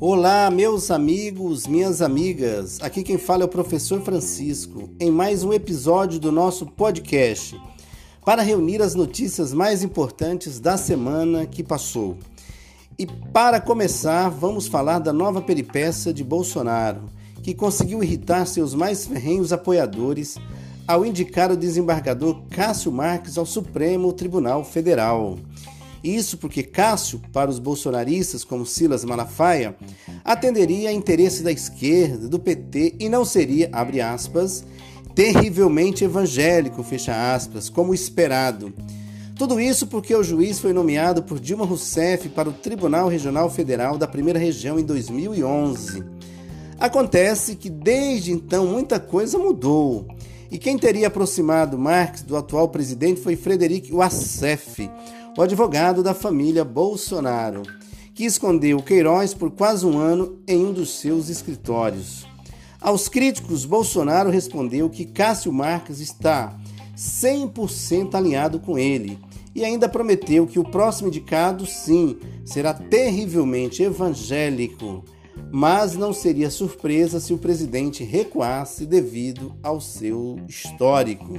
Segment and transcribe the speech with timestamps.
[0.00, 2.78] Olá, meus amigos, minhas amigas.
[2.80, 7.60] Aqui quem fala é o professor Francisco, em mais um episódio do nosso podcast,
[8.24, 12.16] para reunir as notícias mais importantes da semana que passou.
[12.96, 17.02] E para começar, vamos falar da nova peripécia de Bolsonaro,
[17.42, 20.36] que conseguiu irritar seus mais ferrenhos apoiadores
[20.86, 25.36] ao indicar o desembargador Cássio Marques ao Supremo Tribunal Federal.
[26.02, 29.76] Isso porque Cássio, para os bolsonaristas como Silas Malafaia,
[30.24, 34.64] atenderia a interesse da esquerda, do PT e não seria, abre aspas,
[35.14, 38.72] terrivelmente evangélico, fecha aspas, como esperado.
[39.36, 43.96] Tudo isso porque o juiz foi nomeado por Dilma Rousseff para o Tribunal Regional Federal
[43.96, 46.04] da Primeira Região em 2011.
[46.78, 50.06] Acontece que desde então muita coisa mudou.
[50.50, 54.90] E quem teria aproximado Marx do atual presidente foi Frederic Wassef,
[55.38, 57.62] o advogado da família Bolsonaro,
[58.12, 62.26] que escondeu Queiroz por quase um ano em um dos seus escritórios.
[62.80, 66.58] Aos críticos, Bolsonaro respondeu que Cássio Marques está
[66.96, 69.16] 100% alinhado com ele
[69.54, 75.04] e ainda prometeu que o próximo indicado, sim, será terrivelmente evangélico,
[75.52, 81.38] mas não seria surpresa se o presidente recuasse devido ao seu histórico.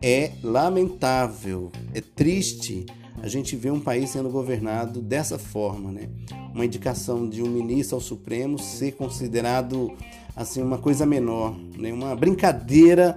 [0.00, 2.86] É lamentável, é triste
[3.22, 6.08] a gente vê um país sendo governado dessa forma, né?
[6.54, 9.92] Uma indicação de um ministro ao Supremo ser considerado
[10.34, 11.92] assim uma coisa menor, né?
[11.92, 13.14] Uma brincadeira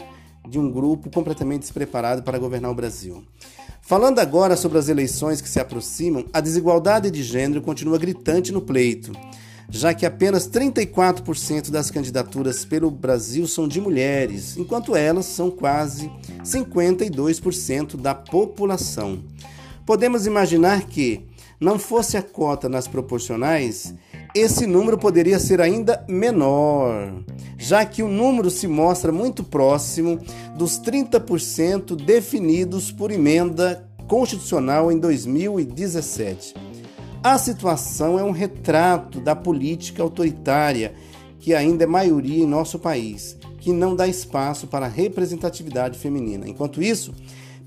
[0.47, 3.23] de um grupo completamente despreparado para governar o Brasil.
[3.81, 8.61] Falando agora sobre as eleições que se aproximam, a desigualdade de gênero continua gritante no
[8.61, 9.11] pleito,
[9.69, 16.11] já que apenas 34% das candidaturas pelo Brasil são de mulheres, enquanto elas são quase
[16.43, 19.19] 52% da população.
[19.85, 21.25] Podemos imaginar que,
[21.59, 23.93] não fosse a cota nas proporcionais,
[24.33, 27.23] esse número poderia ser ainda menor,
[27.57, 30.19] já que o número se mostra muito próximo
[30.57, 36.55] dos 30% definidos por emenda constitucional em 2017.
[37.23, 40.93] A situação é um retrato da política autoritária
[41.39, 46.47] que ainda é maioria em nosso país, que não dá espaço para a representatividade feminina.
[46.47, 47.13] Enquanto isso,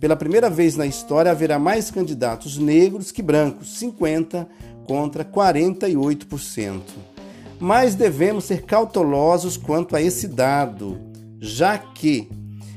[0.04, 4.46] pela primeira vez na história, haverá mais candidatos negros que brancos, 50
[4.86, 6.82] contra 48%.
[7.58, 11.00] Mas devemos ser cautelosos quanto a esse dado,
[11.40, 12.28] já que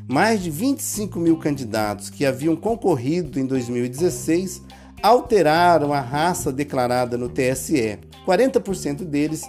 [0.08, 4.62] mais de 25 mil candidatos que haviam concorrido em 2016
[5.04, 9.44] alteraram a raça declarada no TSE, 40% deles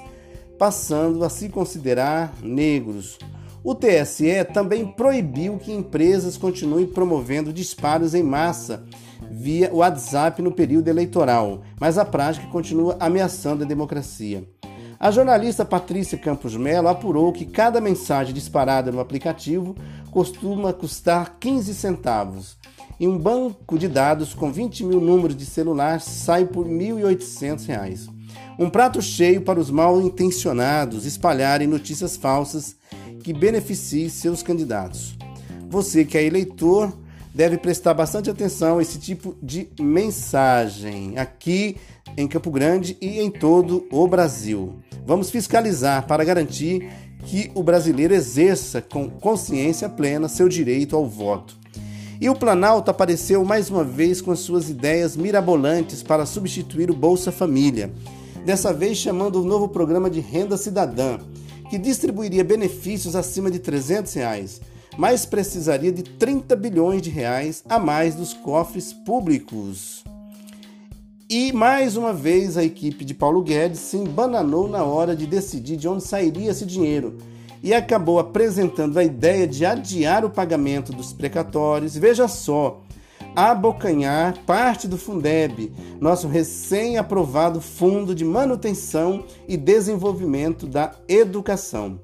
[0.59, 3.21] passando a se considerar negros,
[3.63, 8.85] o TSE também proibiu que empresas continuem promovendo disparos em massa
[9.31, 14.49] via WhatsApp no período eleitoral, mas a prática continua ameaçando a democracia.
[15.01, 19.77] A jornalista Patrícia Campos Melo apurou que cada mensagem disparada no aplicativo
[20.11, 22.57] costuma custar 15 centavos.
[22.99, 28.09] E um banco de dados com 20 mil números de celular sai por R$ 1.800.
[28.59, 32.75] Um prato cheio para os mal intencionados espalharem notícias falsas
[33.23, 35.17] que beneficie seus candidatos.
[35.69, 36.93] Você que é eleitor
[37.34, 41.77] deve prestar bastante atenção a esse tipo de mensagem aqui
[42.17, 44.77] em Campo Grande e em todo o Brasil.
[45.07, 46.91] Vamos fiscalizar para garantir
[47.25, 51.57] que o brasileiro exerça com consciência plena seu direito ao voto.
[52.21, 57.31] E o Planalto apareceu mais uma vez com suas ideias mirabolantes para substituir o Bolsa
[57.31, 57.93] Família,
[58.45, 61.19] dessa vez chamando o novo programa de Renda Cidadã
[61.69, 64.61] que distribuiria benefícios acima de 300 reais,
[64.97, 70.05] mas precisaria de 30 bilhões de reais a mais dos cofres públicos.
[71.31, 75.77] E mais uma vez a equipe de Paulo Guedes se embananou na hora de decidir
[75.77, 77.19] de onde sairia esse dinheiro
[77.62, 81.97] e acabou apresentando a ideia de adiar o pagamento dos precatórios.
[81.97, 82.83] Veja só,
[83.38, 92.01] abocanhar parte do Fundeb, nosso recém-aprovado Fundo de Manutenção e Desenvolvimento da Educação.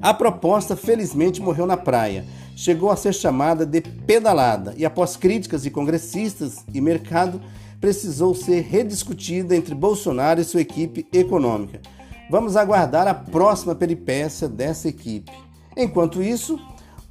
[0.00, 2.24] A proposta felizmente morreu na praia.
[2.54, 7.42] Chegou a ser chamada de pedalada e, após críticas de congressistas e mercado,
[7.80, 11.80] precisou ser rediscutida entre Bolsonaro e sua equipe econômica.
[12.30, 15.32] Vamos aguardar a próxima peripécia dessa equipe.
[15.76, 16.56] Enquanto isso,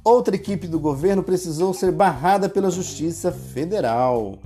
[0.02, 4.38] Outra equipe do governo precisou ser barrada pela Justiça Federal.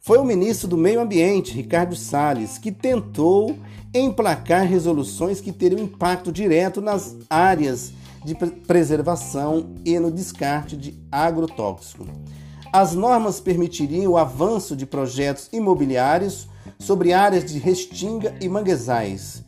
[0.00, 3.54] Foi o ministro do Meio Ambiente, Ricardo Salles, que tentou
[3.92, 7.92] emplacar resoluções que teriam impacto direto nas áreas
[8.24, 12.06] de preservação e no descarte de agrotóxico.
[12.72, 16.48] As normas permitiriam o avanço de projetos imobiliários
[16.78, 19.44] sobre áreas de restinga e manguezais,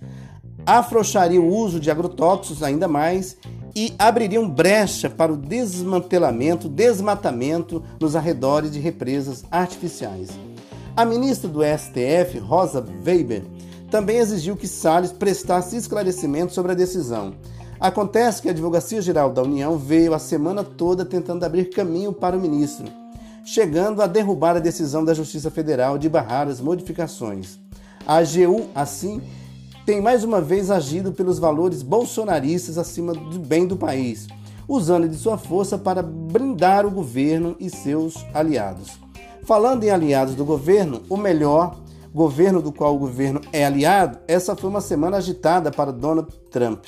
[0.66, 3.36] afrouxariam o uso de agrotóxicos ainda mais
[3.76, 10.30] e abririam brecha para o desmantelamento, desmatamento nos arredores de represas artificiais.
[10.96, 13.42] A ministra do STF, Rosa Weber,
[13.90, 17.34] também exigiu que Salles prestasse esclarecimento sobre a decisão.
[17.78, 22.34] Acontece que a Advocacia Geral da União veio a semana toda tentando abrir caminho para
[22.34, 22.86] o ministro,
[23.44, 27.58] chegando a derrubar a decisão da Justiça Federal de barrar as modificações.
[28.06, 29.20] A AGU, assim,
[29.86, 34.26] tem mais uma vez agido pelos valores bolsonaristas acima do bem do país,
[34.66, 38.98] usando de sua força para brindar o governo e seus aliados.
[39.44, 41.78] Falando em aliados do governo, o melhor
[42.12, 46.86] governo do qual o governo é aliado, essa foi uma semana agitada para Donald Trump.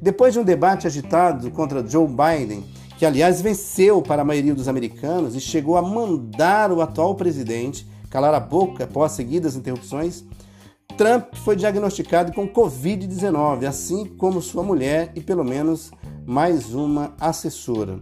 [0.00, 2.64] Depois de um debate agitado contra Joe Biden,
[2.96, 7.88] que aliás venceu para a maioria dos americanos e chegou a mandar o atual presidente
[8.08, 10.24] calar a boca após seguidas interrupções,
[10.96, 15.90] Trump foi diagnosticado com Covid-19, assim como sua mulher e pelo menos
[16.24, 18.00] mais uma assessora.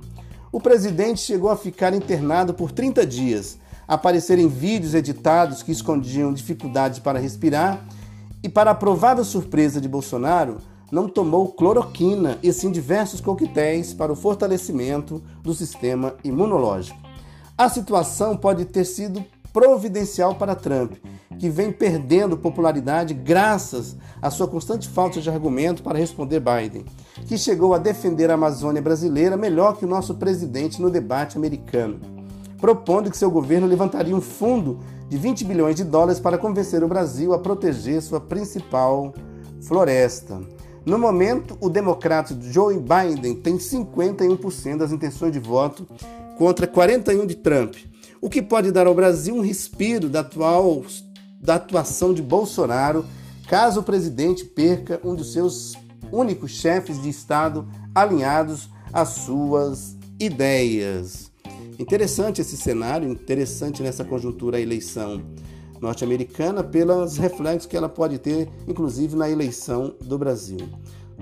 [0.53, 3.59] O presidente chegou a ficar internado por 30 dias,
[3.89, 7.85] aparecerem vídeos editados que escondiam dificuldades para respirar,
[8.45, 10.59] e para a provável surpresa de Bolsonaro,
[10.93, 16.99] não tomou cloroquina e sim diversos coquetéis para o fortalecimento do sistema imunológico.
[17.59, 20.93] A situação pode ter sido providencial para Trump,
[21.39, 26.85] que vem perdendo popularidade graças à sua constante falta de argumento para responder Biden,
[27.27, 32.15] que chegou a defender a Amazônia brasileira melhor que o nosso presidente no debate americano
[32.65, 36.89] propondo que seu governo levantaria um fundo de 20 bilhões de dólares para convencer o
[36.89, 39.13] Brasil a proteger sua principal
[39.61, 40.41] floresta.
[40.83, 45.87] No momento, o democrata Joe Biden tem 51% das intenções de voto
[46.39, 47.75] contra 41 de Trump,
[48.19, 50.67] o que pode dar ao Brasil um respiro da atual
[51.45, 53.05] da atuação de Bolsonaro,
[53.47, 55.75] caso o presidente perca um dos seus
[56.11, 61.31] únicos chefes de estado alinhados às suas ideias.
[61.79, 65.23] Interessante esse cenário, interessante nessa conjuntura a eleição
[65.81, 70.59] norte-americana pelos reflexos que ela pode ter, inclusive na eleição do Brasil.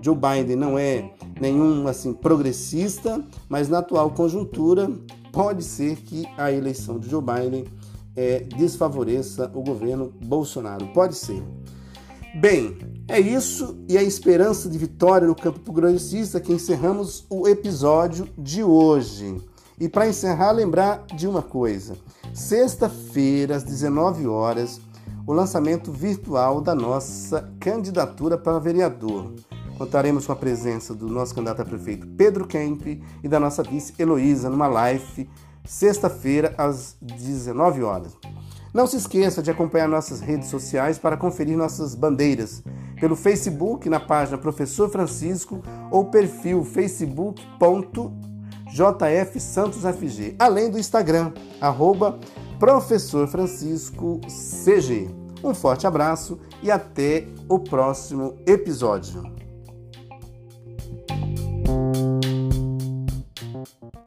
[0.00, 1.10] Joe Biden não é
[1.40, 4.88] nenhum assim progressista, mas na atual conjuntura
[5.32, 7.64] pode ser que a eleição de Joe Biden
[8.16, 10.86] é, desfavoreça o governo Bolsonaro.
[10.88, 11.42] Pode ser.
[12.34, 12.78] Bem,
[13.08, 18.62] é isso e a esperança de vitória no campo progressista que encerramos o episódio de
[18.62, 19.36] hoje.
[19.78, 21.94] E para encerrar, lembrar de uma coisa:
[22.32, 24.80] sexta-feira, às 19 horas,
[25.26, 29.34] o lançamento virtual da nossa candidatura para vereador.
[29.76, 32.86] Contaremos com a presença do nosso candidato a prefeito Pedro Kemp
[33.22, 35.28] e da nossa vice Heloísa numa live
[35.64, 38.12] sexta-feira às 19 horas.
[38.72, 42.62] Não se esqueça de acompanhar nossas redes sociais para conferir nossas bandeiras
[42.98, 48.32] pelo Facebook na página Professor Francisco ou perfil facebook.com
[48.72, 52.18] JF Santos FG, além do Instagram, arroba
[52.58, 54.20] Professor Francisco
[54.64, 55.10] CG.
[55.44, 59.31] Um forte abraço e até o próximo episódio.